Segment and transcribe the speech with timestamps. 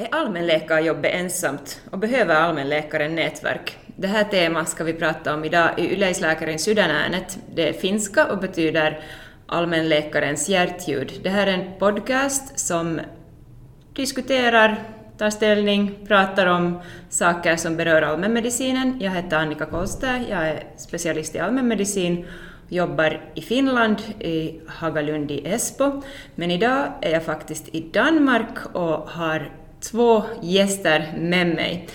[0.00, 3.78] Är allmänläkarjobbet ensamt och behöver allmänläkaren nätverk?
[3.96, 7.38] Det här temat ska vi prata om idag i Yleisläkaren Sydänäänet.
[7.54, 9.00] Det är finska och betyder
[9.46, 11.12] allmänläkarens hjärtljud.
[11.22, 13.00] Det här är en podcast som
[13.92, 14.82] diskuterar,
[15.18, 19.00] tar ställning, pratar om saker som berör allmänmedicinen.
[19.00, 22.26] Jag heter Annika Kolstär, jag är specialist i allmänmedicin
[22.68, 26.02] jobbar i Finland, i Hagalund i Esbo,
[26.34, 31.88] men idag är jag faktiskt i Danmark och har två gäster med mig.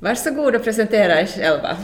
[0.00, 1.76] Varsågod och presentera er själva.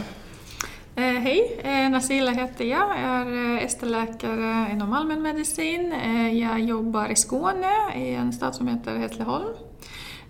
[0.97, 2.89] Eh, hej, eh, Nasila heter jag.
[2.91, 5.93] Jag är eh, ST-läkare inom allmänmedicin.
[5.93, 9.49] Eh, jag jobbar i Skåne, i en stad som heter Hässleholm.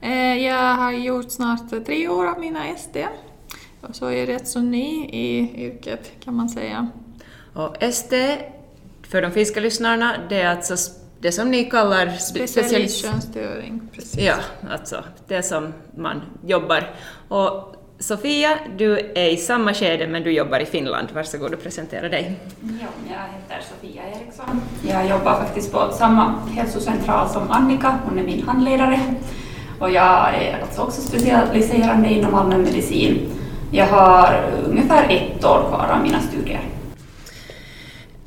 [0.01, 3.07] Eh, jag har gjort snart tre år av mina ST,
[3.93, 6.89] så jag är rätt så ny i yrket kan man säga.
[7.55, 8.39] Och ST,
[9.03, 10.77] för de finska lyssnarna, det är alltså
[11.25, 13.81] det som ni kallar specialisttjänstgöring.
[13.93, 14.21] Precis.
[14.21, 14.35] Ja,
[14.71, 16.91] alltså det som man jobbar.
[17.29, 21.09] Och Sofia, du är i samma skede men du jobbar i Finland.
[21.15, 22.41] Varsågod och presentera dig.
[22.61, 24.61] Ja, jag heter Sofia Eriksson.
[24.89, 29.01] Jag jobbar faktiskt på samma hälsocentral som Annika, hon är min handledare.
[29.81, 33.31] Och jag är alltså också specialiserande inom allmänmedicin.
[33.71, 36.61] Jag har ungefär ett år kvar av mina studier.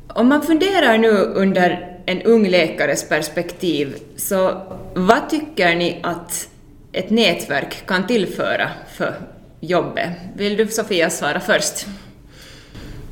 [0.08, 4.62] Om man funderar nu under en ung läkares perspektiv, så
[4.94, 6.48] vad tycker ni att
[6.92, 9.14] ett nätverk kan tillföra för
[9.60, 10.10] jobbet?
[10.36, 11.86] Vill du Sofia svara först?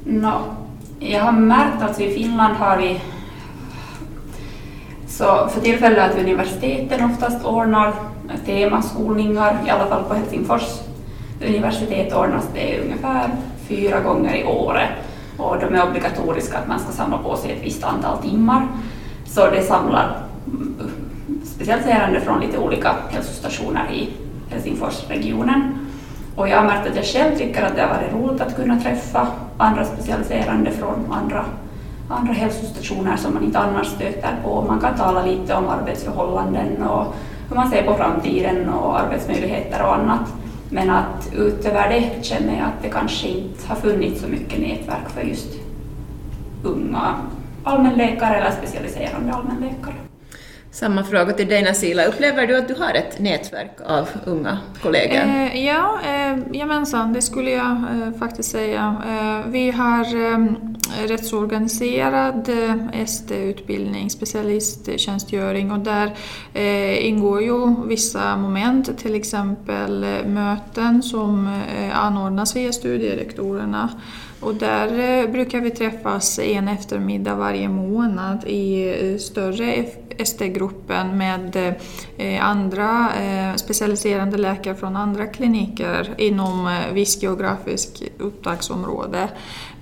[0.04, 0.56] No,
[1.00, 3.00] jag har märkt att i Finland har vi
[5.08, 7.92] så för tillfället att universiteten oftast ordnar
[8.46, 10.80] temaskolningar, i alla fall på Helsingfors
[11.46, 13.30] universitet ordnas det ungefär
[13.68, 14.88] fyra gånger i året
[15.38, 18.66] och de är obligatoriska att man ska samla på sig ett visst antal timmar.
[19.26, 20.74] Så det samlar mm,
[21.44, 24.08] specialiserande från lite olika hälsostationer i
[24.50, 25.86] Helsingforsregionen.
[26.36, 28.80] Och jag har märkt att jag själv tycker att det har varit roligt att kunna
[28.80, 31.44] träffa andra specialiserande från andra,
[32.08, 34.64] andra hälsostationer som man inte annars stöter på.
[34.68, 37.14] Man kan tala lite om arbetsförhållanden och
[37.48, 40.32] hur man ser på framtiden och arbetsmöjligheter och annat.
[40.70, 45.10] Men att utöver det känner jag att det kanske inte har funnits så mycket nätverk
[45.14, 45.48] för just
[46.62, 47.14] unga
[47.64, 49.94] allmänläkare eller specialiserande allmänläkare.
[50.70, 52.04] Samma fråga till dig Nasila.
[52.04, 55.16] Upplever du att du har ett nätverk av unga kollegor?
[55.16, 58.96] Eh, ja, eh, jamensan, det skulle jag eh, faktiskt säga.
[59.08, 60.04] Eh, vi har
[61.06, 66.14] rättsorganiserad eh, ST-utbildning, specialisttjänstgöring och där
[66.54, 73.90] eh, ingår ju vissa moment, till exempel eh, möten som eh, anordnas via studierektorerna
[74.40, 79.84] och där eh, brukar vi träffas en eftermiddag varje månad i eh, större
[80.18, 81.74] ST-gruppen med
[82.40, 83.08] andra
[83.56, 89.28] specialiserande läkare från andra kliniker inom viss geografiskt upptagsområde.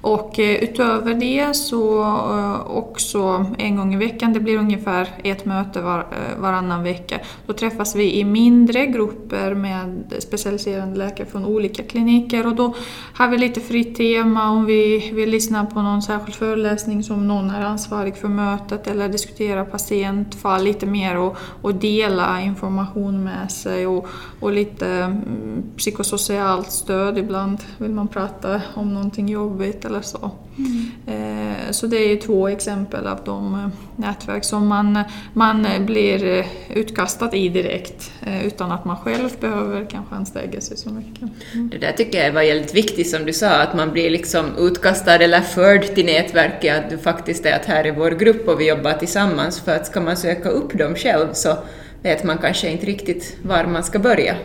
[0.04, 5.44] Och eh, utöver det så eh, också en gång i veckan, det blir ungefär ett
[5.44, 11.44] möte var, eh, varannan vecka, då träffas vi i mindre grupper med specialiserade läkare från
[11.44, 12.74] olika kliniker och då
[13.14, 17.50] har vi lite fritt tema om vi vill lyssna på någon särskild föreläsning som någon
[17.50, 23.86] är ansvarig för mötet eller diskutera patientfall lite mer och, och dela information med sig
[23.86, 24.06] och,
[24.40, 27.18] och lite mm, psykosocialt stöd.
[27.18, 30.30] Ibland vill man prata om någonting jobbigt eller så.
[30.58, 31.54] Mm.
[31.70, 34.98] Så det är ju två exempel av de eh, nätverk som man,
[35.32, 38.12] man eh, blir utkastad i direkt
[38.44, 41.22] utan att man själv behöver kanske anstränga sig så mycket.
[41.52, 41.70] Mm.
[41.70, 45.14] Det där tycker jag var väldigt viktigt som du sa, att man blir liksom utkastad
[45.14, 48.68] eller förd till nätverket, att du faktiskt är att här är vår grupp och vi
[48.68, 51.56] jobbar tillsammans, för att ska man söka upp dem själv så
[52.02, 54.36] vet man kanske inte riktigt var man ska börja.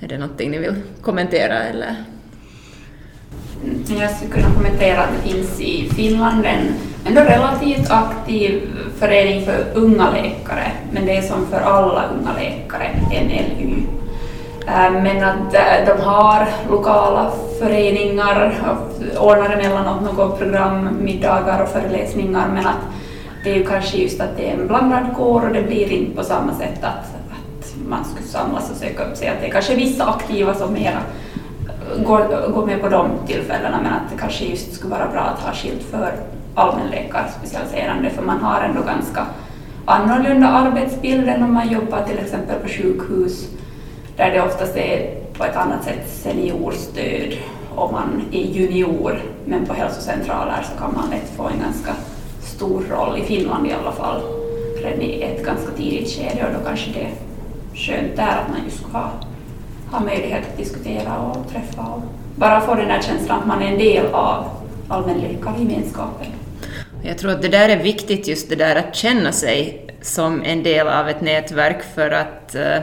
[0.00, 1.96] Är det någonting ni vill kommentera eller?
[3.64, 4.00] Mm.
[4.00, 6.74] jag skulle kunna kommentera att det finns i Finland en
[7.06, 8.62] ändå relativt aktiv
[8.98, 13.82] förening för unga läkare, men det är som för alla unga läkare, NLU.
[14.66, 18.54] Äh, men att äh, de har lokala föreningar,
[19.18, 22.80] ordnar emellanåt något program, middagar och föreläsningar, men att
[23.44, 26.16] det är ju kanske just att det är en blandad kår och det blir inte
[26.16, 29.28] på samma sätt att, att man skulle samlas och söka upp sig.
[29.28, 30.98] Att det är kanske vissa aktiva som mera
[32.06, 35.40] går, går med på de tillfällena men att det kanske just skulle vara bra att
[35.40, 36.12] ha skilt för
[36.54, 39.26] allmänläkarspecialiserande för man har ändå ganska
[39.84, 43.48] annorlunda arbetsbild än om man jobbar till exempel på sjukhus
[44.16, 47.34] där det oftast är på ett annat sätt seniorstöd.
[47.74, 51.92] Om man är junior men på hälsocentraler så kan man lätt få en ganska
[52.42, 54.22] stor roll, i Finland i alla fall,
[54.82, 57.12] redan i ett ganska tidigt skede och då kanske det är
[57.74, 59.10] skönt där att man just ska ha,
[59.92, 62.02] ha möjlighet att diskutera och träffa och
[62.36, 64.44] bara få den där känslan att man är en del av
[64.88, 66.26] allmänläkargemenskapen.
[67.02, 70.62] Jag tror att det där är viktigt, just det där att känna sig som en
[70.62, 72.78] del av ett nätverk för att uh,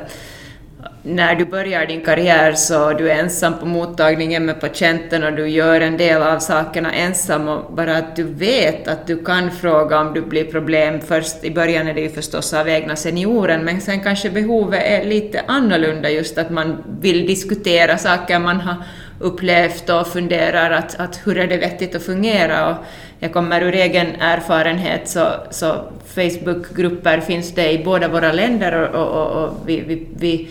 [1.03, 5.47] när du börjar din karriär så du är ensam på mottagningen med patienten och du
[5.47, 9.99] gör en del av sakerna ensam och bara att du vet att du kan fråga
[9.99, 11.01] om du blir problem.
[11.01, 15.05] Först i början är det ju förstås av egna senioren men sen kanske behovet är
[15.05, 18.75] lite annorlunda just att man vill diskutera saker man har
[19.19, 22.69] upplevt och funderar att, att hur är det vettigt att fungera.
[22.69, 22.75] Och
[23.19, 25.75] jag kommer ur egen erfarenhet så, så
[26.05, 30.49] Facebookgrupper finns det i båda våra länder och, och, och, och vi, vi, vi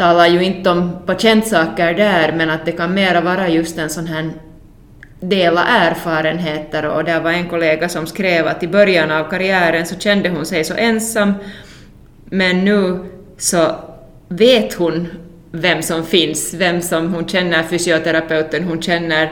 [0.00, 4.06] talar ju inte om patientsaker där, men att det kan mera vara just en sån
[4.06, 4.30] här
[5.20, 6.86] dela erfarenheter.
[6.86, 10.46] Och där var en kollega som skrev att i början av karriären så kände hon
[10.46, 11.34] sig så ensam,
[12.24, 12.98] men nu
[13.36, 13.74] så
[14.28, 15.08] vet hon
[15.52, 19.24] vem som finns, vem som hon känner fysioterapeuten, hon känner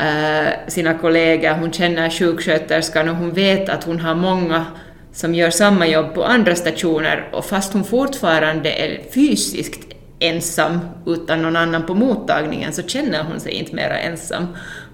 [0.00, 4.64] äh, sina kollegor, hon känner sjuksköterskan och hon vet att hon har många
[5.12, 7.28] som gör samma jobb på andra stationer.
[7.32, 9.85] Och fast hon fortfarande är fysiskt
[10.18, 14.46] ensam utan någon annan på mottagningen så känner hon sig inte mera ensam.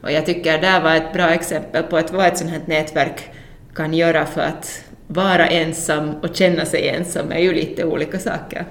[0.03, 3.31] Och jag tycker det var ett bra exempel på att vad ett sånt här nätverk
[3.75, 8.67] kan göra för att vara ensam och känna sig ensam är ju lite olika saker.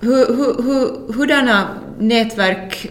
[0.00, 1.68] Hur, hur, hur, hurdana
[1.98, 2.90] nätverk,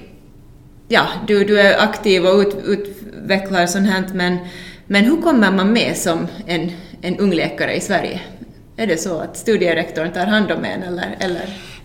[0.87, 4.37] ja, du, du är aktiv och ut, utvecklar sånt här, men,
[4.87, 6.71] men hur kommer man med som en,
[7.01, 8.21] en ung läkare i Sverige?
[8.81, 11.43] Är det så att studierektorn tar hand om en eller, eller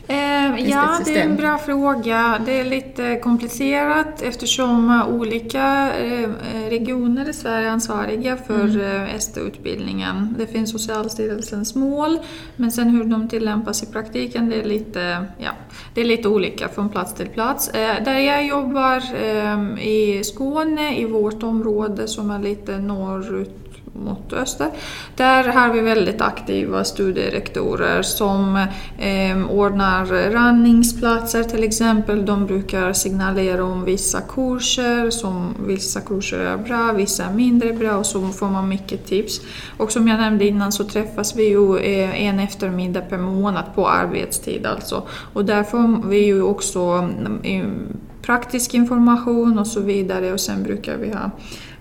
[0.08, 2.40] eh, Ja, det, är en bra fråga.
[2.46, 6.30] Det är lite komplicerat eftersom olika eh,
[6.68, 9.02] regioner i Sverige är ansvariga för mm.
[9.02, 10.34] eh, ST-utbildningen.
[10.38, 12.18] Det finns Socialstyrelsens mål,
[12.56, 15.50] men sen hur de tillämpas i praktiken det är lite, ja,
[15.94, 17.68] det är lite olika från plats till plats.
[17.68, 23.65] Eh, där jag jobbar eh, i Skåne, i vårt område som är lite norrut
[24.04, 24.70] mot öster.
[25.16, 28.56] Där har vi väldigt aktiva studierektorer som
[28.98, 32.26] eh, ordnar randningsplatser till exempel.
[32.26, 37.96] De brukar signalera om vissa kurser, som vissa kurser är bra, vissa är mindre bra
[37.96, 39.40] och så får man mycket tips.
[39.76, 43.88] Och som jag nämnde innan så träffas vi ju eh, en eftermiddag per månad på
[43.88, 45.02] arbetstid alltså.
[45.32, 50.96] Och där får vi ju också mm, praktisk information och så vidare och sen brukar
[50.96, 51.30] vi ha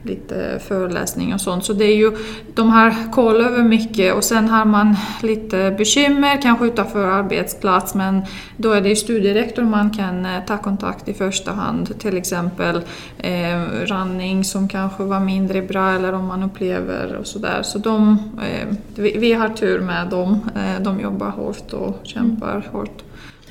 [0.06, 1.66] lite föreläsning och sånt.
[1.66, 2.12] Så det är ju,
[2.54, 8.22] de har koll över mycket och sen har man lite bekymmer, kanske utanför arbetsplats, men
[8.58, 12.00] då är det ju studierektor man kan eh, ta kontakt i första hand.
[12.00, 12.82] Till exempel
[13.18, 17.62] eh, running som kanske var mindre bra eller om man upplever och sådär.
[17.64, 20.50] Så de, eh, vi, vi, har tur med dem.
[20.56, 22.70] Eh, de jobbar hårt och kämpar mm.
[22.72, 23.04] hårt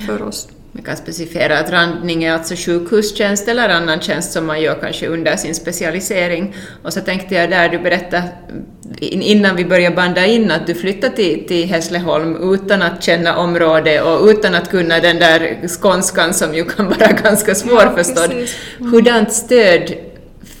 [0.07, 0.54] för oss.
[0.75, 5.07] Vi kan specificera att randning är alltså sjukhustjänst eller annan tjänst som man gör kanske
[5.07, 6.55] under sin specialisering.
[6.83, 8.23] Och så tänkte jag där du berättade
[8.99, 14.03] innan vi började banda in att du flyttade till, till Hässleholm utan att känna området
[14.03, 18.31] och utan att kunna den där skånskan som ju kan vara ganska svårförstådd.
[18.31, 18.47] Ja,
[18.79, 18.93] mm.
[18.93, 19.93] Hurdant stöd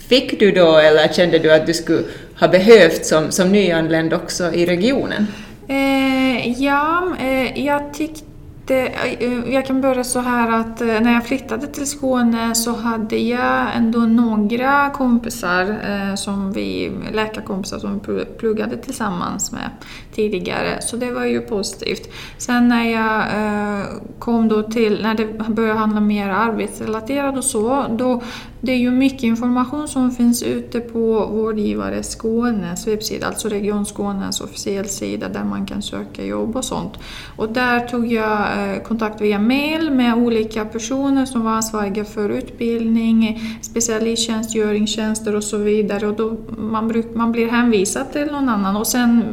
[0.07, 2.03] fick du då eller kände du att du skulle
[2.39, 5.27] ha behövt som, som nyanländ också i regionen?
[5.67, 8.34] Eh, ja, eh, jag tyckte
[8.65, 8.87] det,
[9.25, 13.17] eh, jag kan börja så här att eh, när jag flyttade till Skåne så hade
[13.17, 19.69] jag ändå några kompisar, eh, som vi, läkarkompisar som vi pluggade tillsammans med
[20.15, 22.09] tidigare, så det var ju positivt.
[22.37, 23.85] Sen när jag eh,
[24.19, 28.21] kom då till, när det började handla mer arbetsrelaterat och så, då
[28.65, 34.41] det är ju mycket information som finns ute på Vårdgivare Skånes webbsida, alltså Region Skånes
[34.41, 36.93] officiell sida där man kan söka jobb och sånt.
[37.35, 42.29] Och där tog jag eh, kontakt via mail med olika personer som var ansvariga för
[42.29, 46.07] utbildning, specialisttjänstgöringstjänster och så vidare.
[46.07, 49.23] Och då man, bruk, man blir hänvisad till någon annan och sen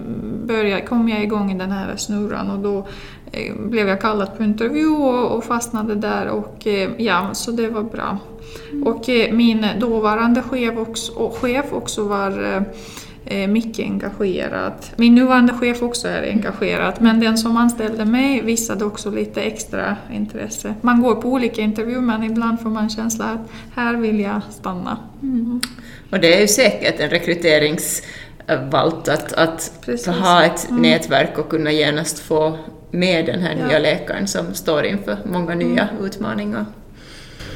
[0.72, 2.86] började, kom jag igång i den här snurran och då
[3.32, 7.68] eh, blev jag kallad på intervju och, och fastnade där och eh, ja, så det
[7.68, 8.18] var bra.
[8.70, 8.86] Mm.
[8.86, 12.64] Och eh, min dåvarande chef också, och chef också var
[13.48, 14.72] mycket engagerad.
[14.96, 19.96] Min nuvarande chef också är engagerad, men den som anställde mig visade också lite extra
[20.12, 20.74] intresse.
[20.80, 24.98] Man går på olika intervjuer, men ibland får man känslan att här vill jag stanna.
[25.22, 25.60] Mm.
[26.10, 27.10] Och det är ju säkert en
[28.46, 29.72] rekryteringsvalt att, att
[30.06, 30.82] ha ett mm.
[30.82, 32.58] nätverk och kunna genast få
[32.90, 33.66] med den här ja.
[33.66, 36.04] nya läkaren som står inför många nya mm.
[36.04, 36.66] utmaningar.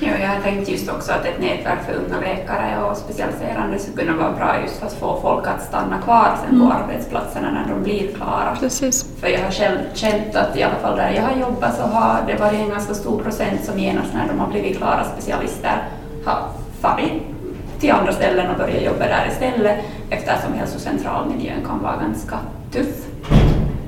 [0.00, 4.06] Ja, jag har tänkt just också att ett nätverk för unga läkare och specialiserande skulle
[4.06, 6.76] kunna vara bra just för att få folk att stanna kvar sen på mm.
[6.76, 8.56] arbetsplatserna när de blir klara.
[8.60, 9.06] Precis.
[9.20, 12.26] För jag har själv känt att i alla fall där jag har jobbat så har
[12.26, 15.88] det varit en ganska stor procent som genast när de har blivit klara specialister
[16.24, 16.48] har
[16.80, 17.35] farit
[17.80, 19.78] till andra ställen och börjat jobba där istället
[20.10, 22.38] eftersom hälsocentralmiljön kan vara ganska
[22.72, 23.06] tuff.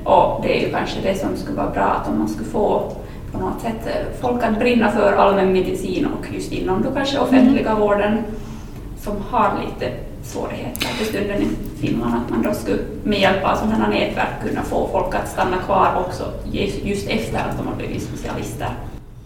[0.03, 2.91] Och det är ju kanske det som skulle vara bra att om man skulle få
[3.31, 7.69] på något sätt eh, folk att brinna för allmänmedicin och just inom då kanske offentliga
[7.69, 7.81] mm.
[7.81, 8.23] vården
[9.01, 9.91] som har lite
[10.23, 11.47] svårigheter för stunden i
[11.81, 15.57] Finland, att man då skulle med hjälp av sådana nätverk kunna få folk att stanna
[15.57, 16.23] kvar också
[16.83, 18.69] just efter att de har blivit specialister.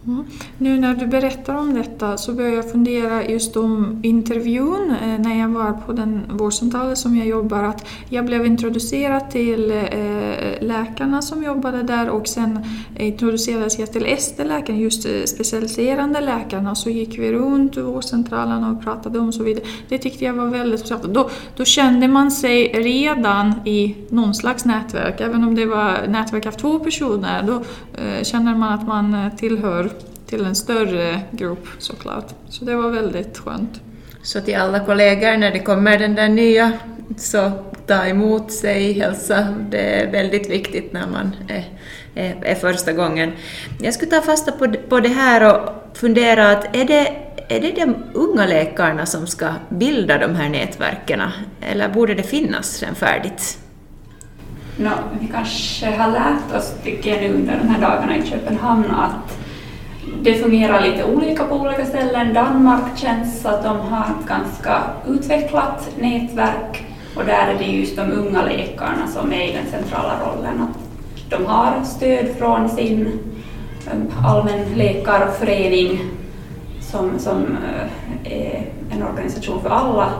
[0.07, 0.25] Mm.
[0.57, 5.39] Nu när du berättar om detta så börjar jag fundera just om intervjun eh, när
[5.39, 7.63] jag var på den vårdcentralen som jag jobbar.
[7.63, 12.59] Att jag blev introducerad till eh, läkarna som jobbade där och sen
[12.99, 16.75] introducerades jag till ST-läkaren, just eh, specialiserande läkarna.
[16.75, 19.65] Så gick vi runt vårdcentralen och pratade om så vidare.
[19.89, 21.13] Det tyckte jag var väldigt intressant.
[21.13, 26.45] Då, då kände man sig redan i någon slags nätverk, även om det var nätverk
[26.45, 27.43] av två personer.
[27.43, 27.53] Då
[28.01, 29.92] eh, känner man att man eh, tillhör
[30.33, 32.33] till en större grupp såklart.
[32.49, 33.81] Så det var väldigt skönt.
[34.23, 36.71] Så till alla kollegor när det kommer den där nya,
[37.17, 37.51] så
[37.87, 39.47] ta emot sig, hälsa.
[39.69, 41.65] Det är väldigt viktigt när man är,
[42.15, 43.31] är, är första gången.
[43.81, 47.07] Jag skulle ta fasta på, på det här och fundera att är det
[47.49, 51.21] är det de unga läkarna som ska bilda de här nätverken
[51.61, 53.59] eller borde det finnas sen färdigt?
[54.77, 58.91] No, vi kanske har lärt oss, tycker jag nu under de här dagarna i Köpenhamn,
[58.91, 59.42] att
[60.21, 62.33] det fungerar lite olika på olika ställen.
[62.33, 66.83] Danmark känns att de har ett ganska utvecklat nätverk
[67.15, 70.67] och där är det just de unga läkarna som är i den centrala rollen.
[71.29, 73.19] de har stöd från sin
[73.87, 75.99] eh, allmänläkarförening
[76.81, 80.13] som, som eh, är en organisation för alla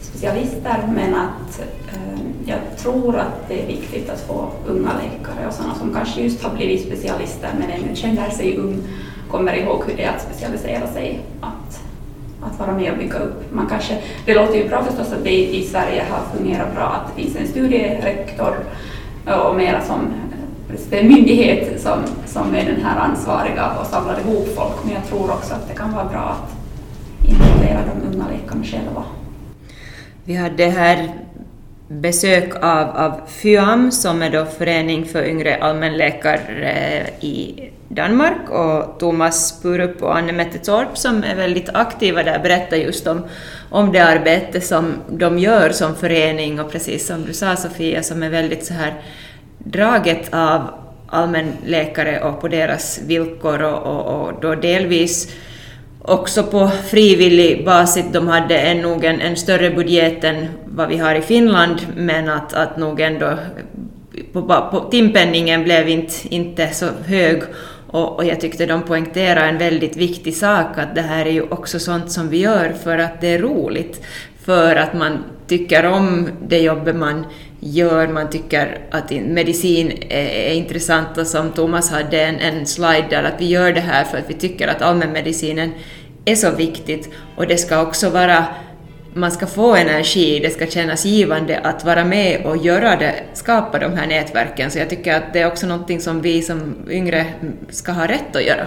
[0.00, 5.52] specialister men att eh, jag tror att det är viktigt att få unga läkare och
[5.52, 8.82] sådana som kanske just har blivit specialister men ännu känner sig ung
[9.30, 11.80] kommer ihåg hur det är att specialisera sig, att,
[12.42, 13.52] att vara med och bygga upp.
[13.52, 17.16] Man kanske, det låter ju bra förstås att det i, Sverige har fungerat bra, att
[17.16, 18.54] det finns en studierektor
[19.26, 20.12] och mera som
[20.90, 25.30] en myndighet som, som är den här ansvariga och samlar ihop folk, men jag tror
[25.30, 26.56] också att det kan vara bra att
[27.28, 29.04] involvera de unga läkarna själva.
[30.24, 31.08] Vi hade här
[31.90, 38.50] besök av, av FYAM som är då Förening för yngre allmänläkare eh, i Danmark.
[38.50, 43.24] Och Thomas Purup och Anne-Mette Torp som är väldigt aktiva där berättar just om,
[43.70, 46.60] om det arbete som de gör som förening.
[46.60, 48.94] Och precis som du sa Sofia som är väldigt så här
[49.58, 50.70] draget av
[51.06, 55.34] allmänläkare och på deras villkor och, och, och då delvis
[56.02, 58.04] också på frivillig basis.
[58.12, 62.28] De hade en, nog en, en större budget än vad vi har i Finland men
[62.28, 63.38] att, att nog ändå
[64.32, 67.42] på, på, timpenningen blev inte, inte så hög
[67.92, 71.42] och, och, jag tyckte de poängterade en väldigt viktig sak, att det här är ju
[71.42, 74.02] också sånt som vi gör för att det är roligt,
[74.42, 77.26] för att man tycker om det jobbet man
[77.60, 83.22] gör, man tycker att medicin är, intressant och som Thomas hade en, en slide där,
[83.22, 85.70] att vi gör det här för att vi tycker att allmänmedicinen
[86.24, 88.44] är så viktigt och det ska också vara
[89.14, 93.78] man ska få energi, det ska kännas givande att vara med och göra det, skapa
[93.78, 94.70] de här nätverken.
[94.70, 97.26] Så jag tycker att det är också någonting som vi som yngre
[97.70, 98.66] ska ha rätt att göra.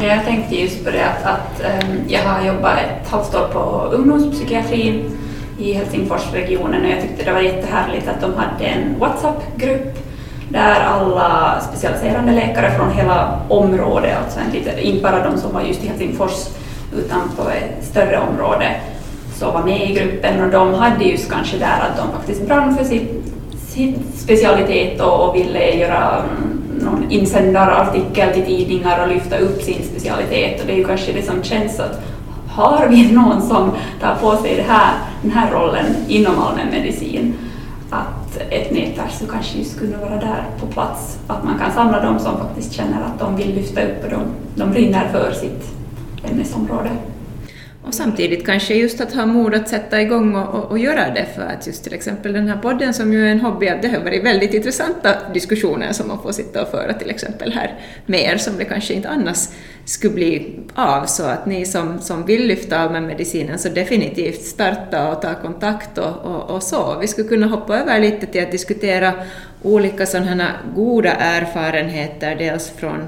[0.00, 3.48] Ja, jag tänkte just på det att, att um, jag har jobbat ett halvt år
[3.52, 5.10] på ungdomspsykiatrin
[5.58, 9.98] i Helsingforsregionen och jag tyckte det var jättehärligt att de hade en WhatsApp-grupp
[10.48, 15.88] där alla specialiserande läkare från hela området, alltså inte bara de som var just i
[15.88, 16.48] Helsingfors
[16.96, 18.76] utan på ett större område,
[19.34, 22.76] så var med i gruppen och de hade just kanske där att de faktiskt brann
[22.76, 23.22] för sin,
[23.66, 29.82] sin specialitet och, och ville göra mm, någon insändarartikel till tidningar och lyfta upp sin
[29.90, 30.60] specialitet.
[30.60, 32.00] Och det är ju kanske det som känns att
[32.56, 33.70] har vi någon som
[34.00, 37.34] tar på sig det här, den här rollen inom allmänmedicin
[37.90, 42.00] att ett nätverk så kanske just skulle vara där på plats, att man kan samla
[42.00, 44.22] dem som faktiskt känner att de vill lyfta upp och de,
[44.54, 45.76] de brinner för sitt
[46.24, 46.90] ämnesområde.
[47.86, 51.26] Och samtidigt kanske just att ha mod att sätta igång och, och, och, göra det,
[51.34, 53.88] för att just till exempel den här podden som ju är en hobby, att det
[53.88, 57.74] har varit väldigt intressanta diskussioner som man får sitta och föra till exempel här
[58.06, 59.48] med er, som det kanske inte annars
[59.84, 65.08] skulle bli av, så att ni som, som vill lyfta av medicinen så definitivt starta
[65.08, 66.98] och ta kontakt och, och, och så.
[67.00, 69.12] Vi skulle kunna hoppa över lite till att diskutera
[69.62, 73.02] olika sådana goda erfarenheter, dels från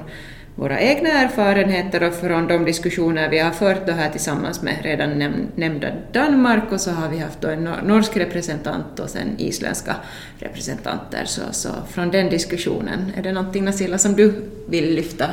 [0.59, 5.19] våra egna erfarenheter och från de diskussioner vi har fört då här tillsammans med redan
[5.19, 9.97] näm nämnda Danmark och så har vi haft då en norsk representant och sen isländska
[10.39, 11.25] representanter.
[11.25, 14.35] Så, så från den diskussionen, är det någonting Nasilla som du
[14.69, 15.27] vill lyfta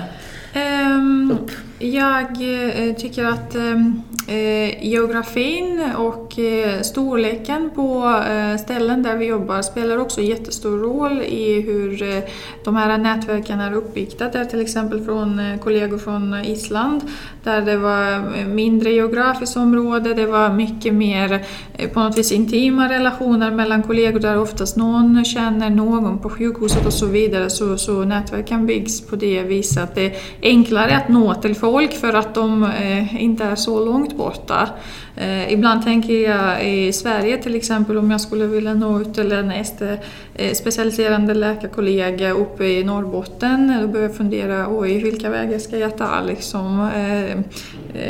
[0.56, 1.52] um, upp?
[1.80, 9.26] Jag eh, tycker att ehm, eh, geografin och eh, storleken på eh, ställen där vi
[9.26, 12.24] jobbar spelar också jättestor roll i hur eh,
[12.64, 14.30] de här nätverken är uppbyggda.
[14.30, 17.02] Där till exempel från eh, kollegor från Island
[17.44, 21.46] där det var eh, mindre geografiskt område, det var mycket mer
[21.94, 26.94] på något vis intima relationer mellan kollegor där oftast någon känner någon på sjukhuset och
[26.94, 27.50] så vidare.
[27.50, 31.94] Så, så nätverken byggs på det viset att det är enklare att nå till folk
[31.94, 32.72] för att de
[33.20, 34.70] inte är så långt borta.
[35.16, 39.32] Eh, ibland tänker jag i Sverige till exempel om jag skulle vilja nå ut till
[39.32, 45.78] en eh, specialiserande läkarkollega uppe i Norrbotten, då börjar jag fundera, oj vilka vägar ska
[45.78, 46.22] jag ta?
[46.22, 46.90] Liksom,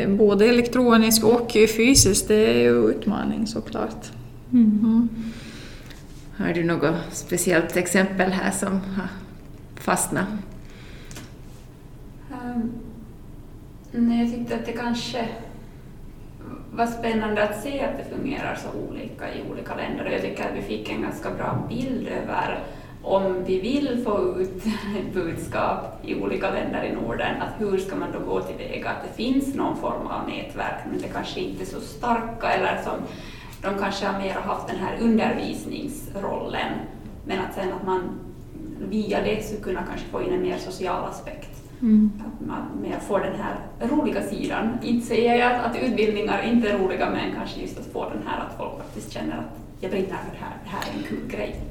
[0.08, 4.12] både elektroniskt och fysiskt, det är ju utmaning såklart.
[4.54, 4.80] Mm.
[4.84, 5.10] Mm.
[6.38, 9.08] Har du något speciellt exempel här som har
[9.76, 10.28] fastnat?
[12.32, 12.72] Um
[13.98, 15.28] Nej, jag tyckte att det kanske
[16.78, 20.58] vad spännande att se att det fungerar så olika i olika länder jag tycker att
[20.58, 22.60] vi fick en ganska bra bild över
[23.04, 24.66] om vi vill få ut
[25.00, 28.90] ett budskap i olika länder i Norden, att hur ska man då gå tillväga?
[28.90, 32.82] Att det finns någon form av nätverk, men det kanske inte är så starka, eller
[32.84, 32.94] som
[33.62, 36.72] de kanske har mer haft den här undervisningsrollen,
[37.26, 38.20] men att sen att man
[38.80, 41.55] via det skulle kunna kanske få in en mer social aspekt.
[41.86, 42.12] Mm.
[42.20, 43.56] Att man mer får den här
[43.90, 44.78] roliga sidan.
[44.84, 48.22] Inte säger jag att, att utbildningar inte är roliga, men kanske just att få den
[48.28, 51.04] här att folk faktiskt känner att jag brinner för det här, det här är en
[51.04, 51.62] kul grej.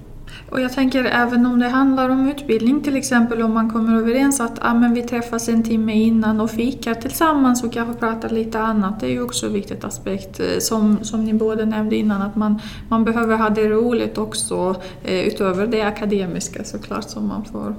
[0.51, 4.41] Och jag tänker även om det handlar om utbildning till exempel, om man kommer överens
[4.41, 8.61] att ah, men vi träffas en timme innan och fikar tillsammans och kanske pratar lite
[8.61, 10.41] annat, det är ju också en viktig aspekt.
[10.41, 14.77] Eh, som, som ni båda nämnde innan, att man, man behöver ha det roligt också
[15.05, 17.75] eh, utöver det akademiska såklart som man får.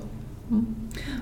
[0.51, 0.65] Mm.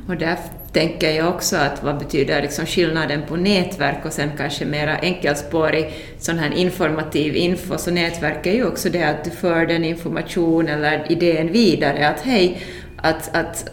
[0.07, 0.37] Och där
[0.71, 5.93] tänker jag också att vad betyder liksom skillnaden på nätverk och sen kanske mera enkelspårig
[6.19, 10.67] sån här informativ info, så nätverk är ju också det att du för den information
[10.67, 12.61] eller idén vidare att hej,
[12.97, 13.69] att, att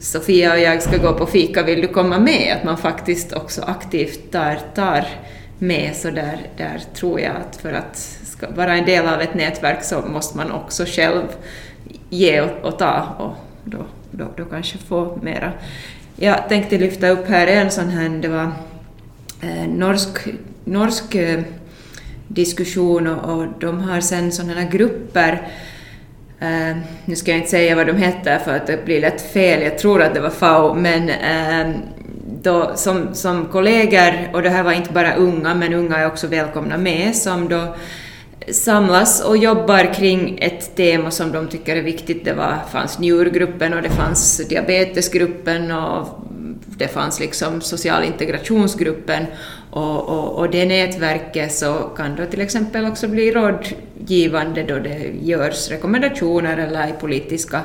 [0.00, 2.56] Sofia och jag ska gå på fika, vill du komma med?
[2.56, 5.04] Att man faktiskt också aktivt tar, tar
[5.58, 8.18] med, så där, där tror jag att för att
[8.56, 11.22] vara en del av ett nätverk så måste man också själv
[12.10, 13.78] ge och, och ta och då,
[14.16, 15.52] då, då kanske få mera.
[16.16, 18.52] Jag tänkte lyfta upp här en sån här, det var
[19.42, 20.18] eh, norsk,
[20.64, 21.40] norsk eh,
[22.28, 25.48] diskussion och, och, de har sen sådana grupper
[26.42, 29.62] Uh, nu ska jag inte säga vad de heter för att det blir lätt fel,
[29.62, 31.76] jag tror att det var FAO, men uh,
[32.42, 36.26] då, som, som kollegor, och det här var inte bara unga, men unga är också
[36.26, 37.74] välkomna med, som då
[38.52, 42.24] samlas och jobbar kring ett tema som de tycker är viktigt.
[42.24, 46.08] Det var, fanns njurgruppen och det fanns diabetesgruppen och
[46.78, 49.26] det fanns liksom social integrationsgruppen
[49.70, 55.12] och, och, och det nätverket så kan då till exempel också bli rådgivande då det
[55.22, 57.60] görs rekommendationer eller politiska,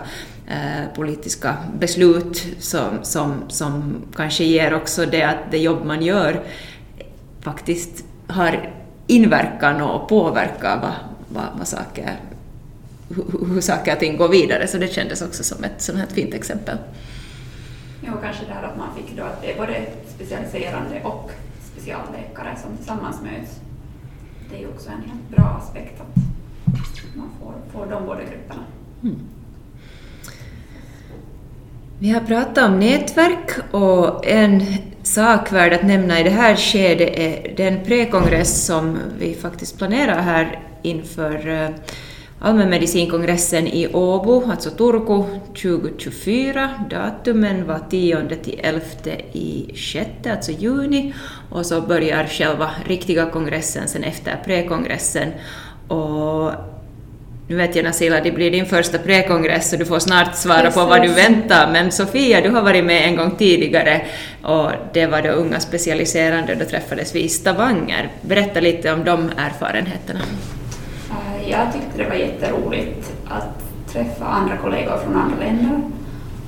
[0.47, 6.41] eh, politiska beslut som, som, som kanske ger också det att det jobb man gör
[7.41, 10.93] faktiskt har inverkan och påverkar vad,
[11.29, 12.19] vad, vad saker,
[13.09, 14.67] hur, hur saker och ting går vidare.
[14.67, 16.77] Så det kändes också som ett sånt här fint exempel.
[18.05, 19.85] Ja, och kanske det här att man fick då att det är både
[20.15, 21.31] specialiserande och
[21.63, 23.59] specialläkare som tillsammans möts.
[24.49, 26.15] Det är ju också en helt bra aspekt att
[27.15, 28.63] man får, får de båda grupperna.
[29.03, 29.19] Mm.
[31.99, 34.63] Vi har pratat om nätverk och en
[35.03, 40.59] Sakvärd att nämna i det här skedet är den prekongress som vi faktiskt planerar här
[40.81, 41.69] inför eh,
[42.39, 46.69] allmänmedicinkongressen i Åbo, alltså Turku, 2024.
[46.89, 48.81] Datumen var 10 till 11
[49.31, 51.13] i 6, alltså juni,
[51.49, 55.31] och så börjar själva riktiga kongressen sen efter prekongressen.
[55.87, 56.51] Och
[57.51, 60.75] nu vet jag Nasila, det blir din första prekongress så du får snart svara Precis.
[60.75, 64.01] på vad du väntar, men Sofia, du har varit med en gång tidigare
[64.43, 68.09] och det var då unga specialiserande och då träffades vi i Stavanger.
[68.21, 70.19] Berätta lite om de erfarenheterna.
[71.09, 75.81] Eh, jag tyckte det var jätteroligt att träffa andra kollegor från andra länder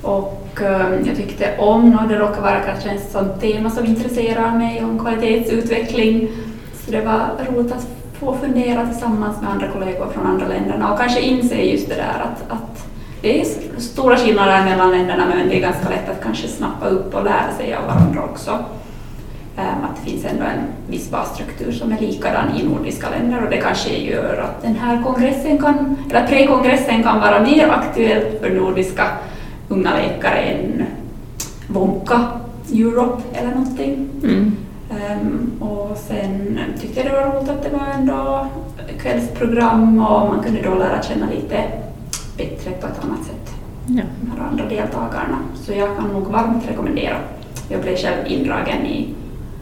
[0.02, 4.58] och eh, jag tyckte om, och det råkar vara kanske ett sånt tema som intresserar
[4.58, 6.28] mig, om kvalitetsutveckling,
[6.84, 7.86] så det var roligt att
[8.24, 12.24] få fundera tillsammans med andra kollegor från andra länderna och kanske inse just det där
[12.24, 12.86] att, att
[13.22, 13.44] det är
[13.78, 17.52] stora skillnader mellan länderna men det är ganska lätt att kanske snappa upp och lära
[17.58, 18.50] sig av varandra också.
[19.56, 23.50] Ehm, att det finns ändå en viss basstruktur som är likadan i nordiska länder och
[23.50, 28.50] det kanske gör att den här kongressen kan, eller prekongressen, kan vara mer aktuell för
[28.50, 29.04] nordiska
[29.68, 30.84] unga läkare än
[31.68, 32.20] Wonka
[32.72, 34.08] Europe eller någonting.
[34.22, 34.56] Mm.
[34.94, 38.46] Um, och sen tyckte jag det var roligt att det var ändå
[39.02, 41.62] kvällsprogram och man kunde då lära känna lite
[42.36, 43.54] bättre på ett annat sätt
[43.86, 44.02] ja.
[44.20, 45.38] de här andra deltagarna.
[45.54, 47.16] Så jag kan nog varmt rekommendera.
[47.68, 49.14] Jag blev själv indragen i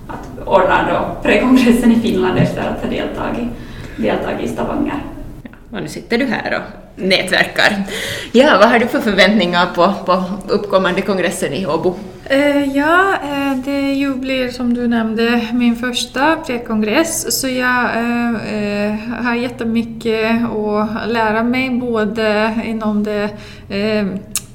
[0.09, 3.49] att ordna då prekongressen i Finland efter att ha deltagit,
[3.97, 5.03] deltagit i Stavanger.
[5.43, 7.85] Ja, och nu sitter du här och nätverkar.
[8.33, 11.95] Ja, vad har du för förväntningar på, på uppkommande kongressen i Åbo?
[12.33, 18.95] Eh, ja, eh, det ju blir som du nämnde min första prekongress så jag eh,
[19.25, 23.31] har jättemycket att lära mig både inom det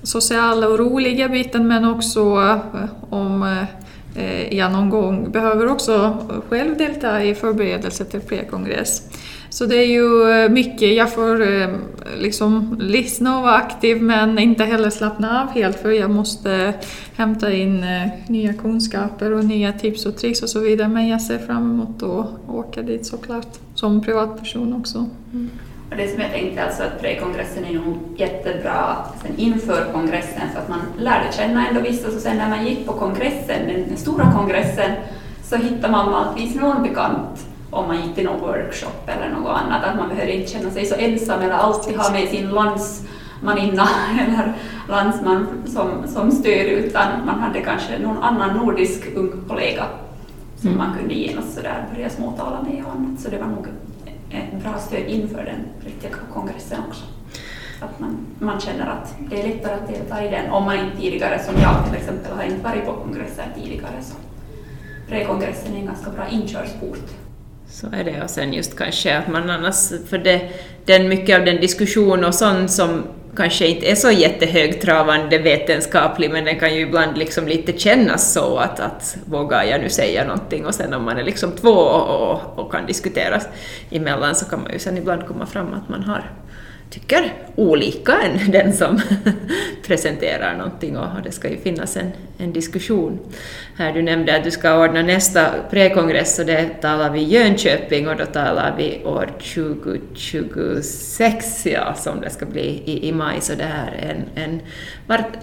[0.04, 2.22] sociala och roliga biten men också
[3.10, 3.66] om
[4.50, 6.18] jag någon gång behöver också
[6.50, 9.02] själv delta i förberedelse till prekongress.
[9.58, 11.68] Så det är ju eh, mycket, jag får eh,
[12.18, 16.74] liksom lyssna och vara aktiv men inte heller slappna av helt för jag måste
[17.16, 20.88] hämta in eh, nya kunskaper och nya tips och tricks och så vidare.
[20.88, 25.06] Men jag ser fram emot att åka dit såklart, som privatperson också.
[25.34, 25.50] Mm.
[25.92, 30.60] Och det som jag tänkte alltså att pre-kongressen är nog jättebra sen inför kongressen så
[30.60, 34.32] att man lärde känna ändå vissa så sen när man gick på kongressen, den stora
[34.32, 34.92] kongressen,
[35.44, 39.84] så hittar man vanligtvis någon bekant om man gick till någon workshop eller något annat,
[39.84, 43.90] att man behöver inte känna sig så ensam eller alltid ha med sin landsmaninna
[44.28, 44.54] eller
[44.90, 49.86] landsman som, som stöd, utan man hade kanske någon annan nordisk ung kollega
[50.56, 50.78] som mm.
[50.78, 53.20] man kunde genast sådär börja småtala med och annat.
[53.20, 53.68] Så det var nog
[54.30, 57.04] ett bra stöd inför den riktiga kongressen också.
[57.82, 60.98] Att man, man känner att det är lättare att delta i den om man inte
[60.98, 64.02] tidigare, som jag till exempel, har inte varit på kongresser tidigare.
[64.02, 64.16] Så
[65.10, 67.27] pre-kongressen är en ganska bra inkörsport
[67.70, 70.50] så är det, och sen just kanske att man annars, för det,
[70.86, 73.04] den mycket av den diskussion och sånt som
[73.36, 78.58] kanske inte är så jättehögtravande vetenskaplig, men den kan ju ibland liksom lite kännas så
[78.58, 80.66] att, att vågar jag nu säga någonting?
[80.66, 83.48] Och sen om man är liksom två och, och, och kan diskuteras
[83.92, 86.32] emellan så kan man ju sen ibland komma fram att man har
[86.90, 89.02] tycker olika än den som
[89.88, 93.20] presenterar någonting och det ska ju finnas en, en diskussion.
[93.76, 98.18] Här du nämnde att du ska ordna nästa prekongress och det talar vi Jönköping och
[98.18, 103.64] då talar vi år 2026 ja, som det ska bli i, i maj så det
[103.64, 104.62] här är en,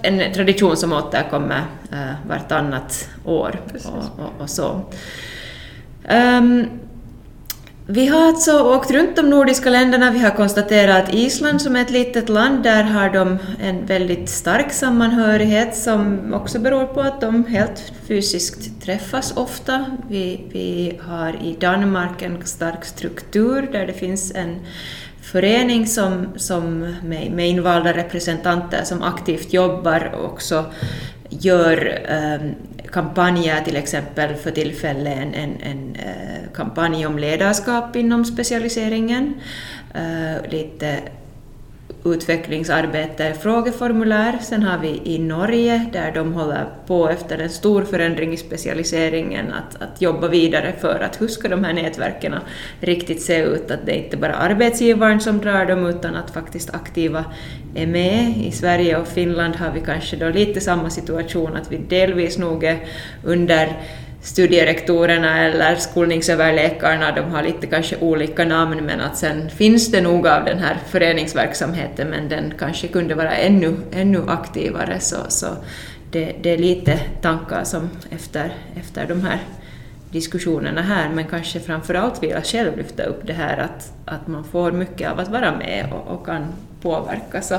[0.02, 4.80] en, en tradition som återkommer uh, vartannat år och, och, och, så.
[6.10, 6.66] Um,
[7.86, 10.10] vi har alltså åkt runt de nordiska länderna.
[10.10, 14.28] Vi har konstaterat att Island som är ett litet land, där har de en väldigt
[14.28, 19.84] stark sammanhörighet som också beror på att de helt fysiskt träffas ofta.
[20.08, 24.60] Vi, vi har i Danmark en stark struktur där det finns en
[25.22, 30.64] förening som, som med, med invalda representanter som aktivt jobbar och också
[31.28, 32.50] gör eh,
[32.94, 39.34] kampanjer, till exempel för tillfället en, en, en eh, kampanj om ledarskap inom specialiseringen,
[39.94, 40.98] eh, lite
[42.04, 44.38] utvecklingsarbete, frågeformulär.
[44.42, 49.52] Sen har vi i Norge där de håller på efter en stor förändring i specialiseringen
[49.52, 52.34] att, att jobba vidare för att hur ska de här nätverken
[52.80, 56.74] riktigt se ut, att det är inte bara arbetsgivaren som drar dem utan att faktiskt
[56.74, 57.24] aktiva
[57.74, 58.36] är med.
[58.36, 62.64] I Sverige och Finland har vi kanske då lite samma situation att vi delvis nog
[62.64, 62.78] är
[63.24, 63.76] under
[64.24, 70.26] studierektorerna eller skolningsöverläkarna, de har lite kanske olika namn, men att sen finns det nog
[70.26, 75.46] av den här föreningsverksamheten, men den kanske kunde vara ännu, ännu aktivare, så, så
[76.10, 79.38] det, det är lite tankar som efter, efter de här
[80.10, 84.26] diskussionerna här, men kanske framför allt vill jag själv lyfta upp det här att, att
[84.26, 86.52] man får mycket av att vara med och, och kan
[86.84, 87.42] påverka.
[87.42, 87.58] Så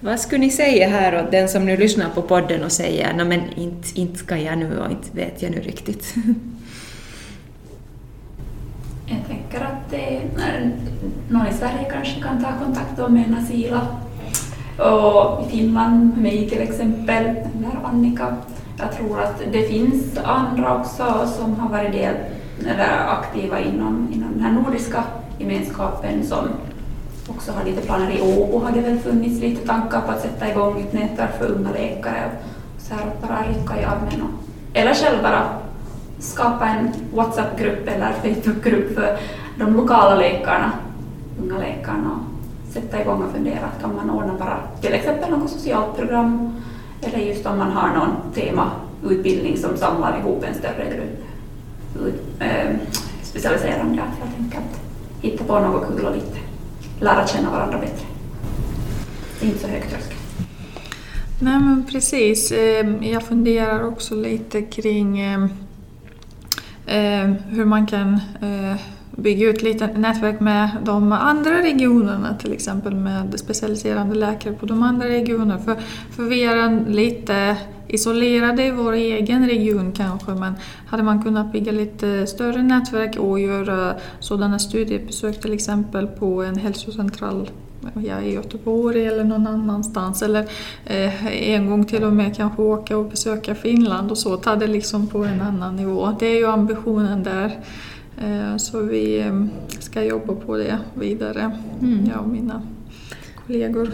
[0.00, 3.26] vad skulle ni säga här åt den som nu lyssnar på podden och säger nej
[3.26, 6.14] men inte, inte ska jag nu och inte vet jag nu riktigt?
[9.06, 10.20] Jag tänker att det,
[11.28, 13.86] någon i Sverige kanske kan ta kontakt med Nasila
[14.78, 18.36] och i Finland mig till exempel, eller Annika.
[18.78, 22.14] Jag tror att det finns andra också som har varit del,
[22.66, 25.04] eller aktiva inom, inom den här nordiska
[25.38, 26.48] gemenskapen som
[27.28, 28.10] också har lite planer.
[28.10, 31.50] I Åbo har det väl funnits lite tankar på att sätta igång ett nätverk för
[31.50, 32.30] unga läkare
[32.76, 34.22] och så här bara rycka i armen.
[34.22, 35.48] Och, eller själv bara
[36.18, 39.18] skapa en WhatsApp-grupp eller Facebook-grupp för
[39.58, 40.72] de lokala läkarna,
[41.42, 45.96] unga läkarna och sätta igång och fundera, kan man ordna bara till exempel något socialt
[45.96, 46.60] program
[47.00, 51.24] eller just om man har någon temautbildning som samlar ihop en större grupp
[52.40, 52.76] äh,
[53.22, 54.80] specialiserande, att helt enkelt
[55.20, 56.38] hitta på något kul och lite
[57.02, 58.06] lära känna varandra bättre.
[59.40, 60.16] Det är inte så hög tröskel.
[61.40, 65.48] Nej men precis, ehm, jag funderar också lite kring ehm,
[66.86, 68.76] ehm, hur man kan eh,
[69.16, 74.82] bygga ut lite nätverk med de andra regionerna, till exempel med specialiserade läkare på de
[74.82, 75.58] andra regionerna.
[75.58, 75.76] För,
[76.10, 77.56] för vi är lite
[77.88, 80.54] isolerade i vår egen region kanske, men
[80.86, 86.56] hade man kunnat bygga lite större nätverk och göra sådana studiebesök till exempel på en
[86.56, 87.50] hälsocentral
[87.94, 90.22] ja, i Göteborg eller någon annanstans.
[90.22, 90.46] Eller
[90.84, 94.66] eh, en gång till och med kanske åka och besöka Finland och så, ta det
[94.66, 96.16] liksom på en annan nivå.
[96.18, 97.60] Det är ju ambitionen där.
[98.22, 99.44] Eh, så vi eh,
[99.78, 102.10] ska jobba på det vidare, mm.
[102.10, 102.62] jag och mina
[103.46, 103.90] kollegor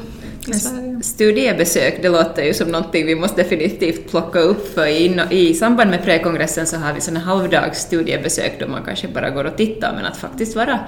[0.49, 1.03] i Sverige.
[1.03, 5.91] Studiebesök, det låter ju som någonting vi måste definitivt plocka upp för i, i samband
[5.91, 9.95] med prekongressen så har vi sådana halvdags studiebesök då man kanske bara går och tittar
[9.95, 10.79] men att faktiskt vara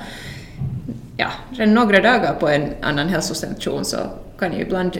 [1.16, 3.96] ja, redan några dagar på en annan hälsostation så
[4.38, 4.98] kan ju ibland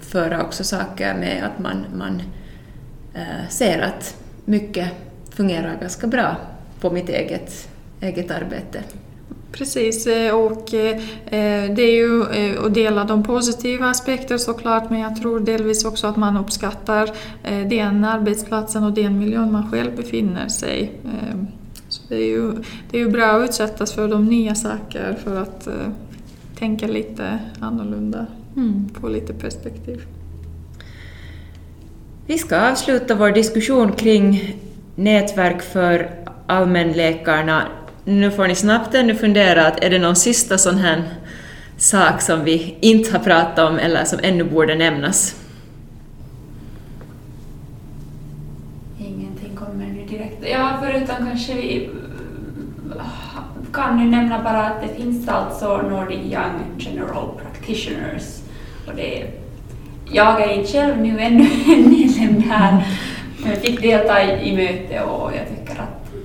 [0.00, 2.22] föra också saker med att man, man
[3.14, 4.88] äh, ser att mycket
[5.30, 6.36] fungerar ganska bra
[6.80, 7.68] på mitt eget,
[8.00, 8.82] eget arbete.
[9.52, 11.00] Precis, eh, och eh,
[11.74, 12.22] det är ju
[12.66, 17.10] att dela de positiva aspekterna såklart, men jag tror delvis också att man uppskattar
[17.68, 20.92] den arbetsplatsen och den miljön man själv befinner sig.
[21.88, 22.52] Så det är ju,
[22.90, 25.68] det är ju bra att utsättas för de nya saker för att
[26.58, 28.88] tänka lite annorlunda, mm.
[29.00, 30.02] få lite perspektiv.
[32.26, 34.56] Vi ska avsluta vår diskussion kring
[34.94, 36.10] nätverk för
[36.46, 37.62] allmänläkarna.
[38.08, 41.02] Nu får ni snabbt ännu fundera, att är det någon sista sån här
[41.76, 45.36] sak som vi inte har pratat om eller som ännu borde nämnas?
[48.98, 50.44] Ingenting kommer nu direkt.
[50.50, 51.90] Ja, förutom kanske vi
[53.72, 58.40] kan nu nämna bara att det finns alltså Nordic Young General Practitioners.
[58.86, 59.26] Och det,
[60.12, 62.86] jag är inte själv nu ännu en medlem där,
[63.44, 65.65] men fick delta i, i möte och jag tycker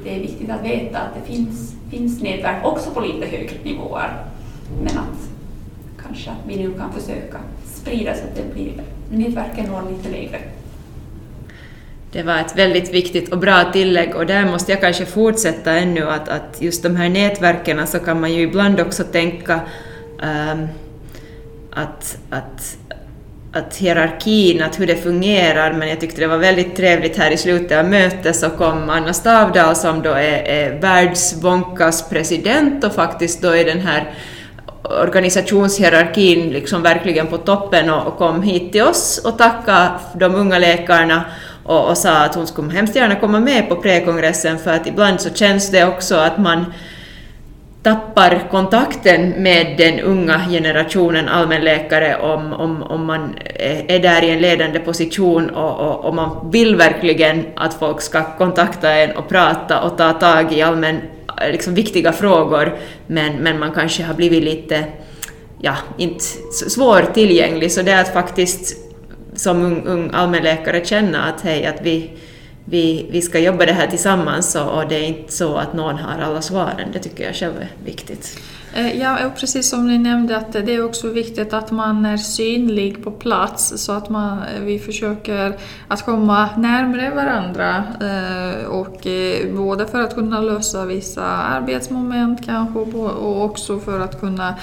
[0.04, 4.26] det är viktigt att veta att det finns, finns nätverk också på lite högre nivåer.
[4.84, 5.30] Men att
[6.04, 8.72] kanske vi nu kan försöka sprida så att det blir,
[9.12, 10.40] nätverken når lite lägre.
[12.12, 16.10] Det var ett väldigt viktigt och bra tillägg och där måste jag kanske fortsätta ännu
[16.10, 19.62] att, att just de här nätverken så kan man ju ibland också tänka
[20.24, 20.68] um,
[21.72, 22.78] att, att
[23.54, 27.38] att hierarkin, att hur det fungerar, men jag tyckte det var väldigt trevligt här i
[27.38, 33.42] slutet av mötet så kom Anna Stavdal som då är, är Världsbonkas president och faktiskt
[33.42, 34.14] då är den här
[34.84, 40.60] organisationshierarkin liksom verkligen på toppen och, och kom hit till oss och tacka de unga
[40.60, 41.26] läkarna
[41.64, 45.22] och, och sa att hon skulle hemskt gärna komma med på prekongressen för att ibland
[45.22, 46.66] så känns det också att man
[47.84, 53.36] tappar kontakten med den unga generationen allmänläkare om, om, om man
[53.88, 58.38] är där i en ledande position och, och, och, man vill verkligen att folk ska
[58.38, 61.02] kontakta en och prata och ta tag i allmän,
[61.52, 64.84] liksom viktiga frågor men, men man kanske har blivit lite
[65.62, 66.24] ja, inte
[66.70, 67.72] svårtillgänglig.
[67.72, 68.78] Så det är att faktiskt
[69.36, 72.12] som ung, ung allmänläkare känna att hej, att vi,
[72.66, 75.96] vi, vi ska jobba det här tillsammans och, och det är inte så att någon
[75.96, 76.92] har alla svaren.
[76.94, 78.40] Det tycker jag själv är viktigt.
[78.74, 82.18] Eh, ja, och precis som ni nämnde att det är också viktigt att man är
[82.18, 89.08] synlig på plats så att man, eh, vi försöker att komma närmare varandra eh, och
[89.56, 94.56] både för att kunna lösa vissa arbetsmoment kanske och också för att kunna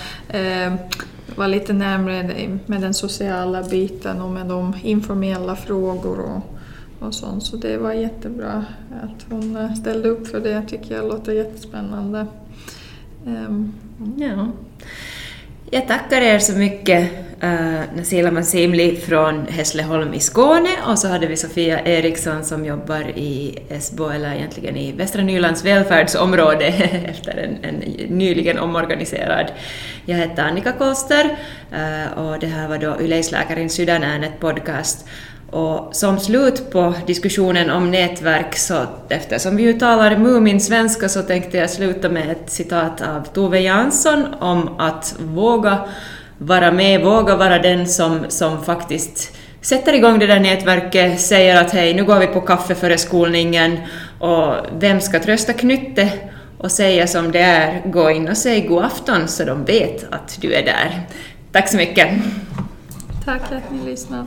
[1.37, 6.58] vara lite närmare med den sociala biten och med de informella frågor och,
[6.99, 7.43] och sånt.
[7.43, 8.65] Så det var jättebra
[9.03, 12.27] att hon eh, ställde upp för det, tycker jag låter jättespännande.
[13.27, 13.75] Um,
[14.17, 14.49] ja.
[15.71, 17.11] Jag tackar er så mycket,
[17.43, 23.19] uh, Nasila Masimli från Hässleholm i Skåne och så hade vi Sofia Eriksson som jobbar
[23.19, 26.67] i Esbo, eller egentligen i Västra Nylands välfärdsområde
[27.09, 27.75] efter en, en
[28.19, 29.53] nyligen omorganiserad.
[30.05, 31.25] Jag heter Annika Kolster
[31.73, 35.09] uh, eh, och det här var då Yleisläkarin Sydänäänet podcast
[35.51, 41.57] och som slut på diskussionen om nätverk, så eftersom vi ju talar Mumin-svenska så tänkte
[41.57, 45.89] jag sluta med ett citat av Tove Jansson om att våga
[46.39, 51.71] vara med, våga vara den som, som faktiskt sätter igång det där nätverket, säger att
[51.71, 53.79] hej, nu går vi på kaffe före skolningen
[54.21, 56.13] och vem ska trösta Knytte
[56.59, 60.39] och säga som det är, gå in och säg god afton så de vet att
[60.41, 61.01] du är där.
[61.53, 62.09] Tack så mycket.
[63.25, 64.27] Tack för att ni lyssnade.